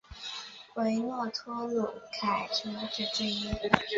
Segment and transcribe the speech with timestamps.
[0.73, 3.49] 维诺托努斯凯尔特神话神只之一。